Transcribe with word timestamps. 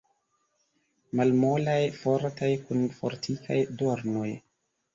Malmolaj, 1.19 1.75
fortaj, 1.99 2.51
kun 2.65 2.83
fortikaj 2.99 3.61
dornoj. 3.85 4.29